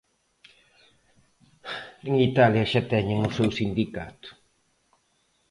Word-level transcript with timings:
En 2.07 2.13
Italia 2.29 2.69
xa 2.71 2.81
teñen 2.91 3.19
o 3.27 3.33
seu 3.37 3.49
sindicato. 3.59 4.29